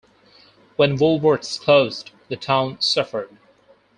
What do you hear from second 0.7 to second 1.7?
When Woolworth's